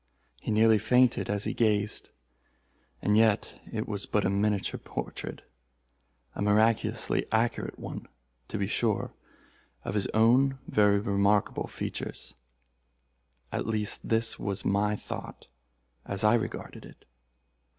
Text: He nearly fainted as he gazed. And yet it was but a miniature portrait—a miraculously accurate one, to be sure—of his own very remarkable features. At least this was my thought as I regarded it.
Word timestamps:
He 0.39 0.49
nearly 0.49 0.79
fainted 0.79 1.29
as 1.29 1.43
he 1.43 1.53
gazed. 1.53 2.09
And 3.03 3.15
yet 3.15 3.61
it 3.71 3.87
was 3.87 4.07
but 4.07 4.25
a 4.25 4.31
miniature 4.31 4.79
portrait—a 4.79 6.41
miraculously 6.41 7.27
accurate 7.31 7.77
one, 7.77 8.07
to 8.47 8.57
be 8.57 8.65
sure—of 8.65 9.93
his 9.93 10.07
own 10.07 10.57
very 10.67 10.97
remarkable 10.99 11.67
features. 11.67 12.33
At 13.51 13.67
least 13.67 14.09
this 14.09 14.39
was 14.39 14.65
my 14.65 14.95
thought 14.95 15.45
as 16.03 16.23
I 16.23 16.33
regarded 16.33 16.83
it. 16.83 17.05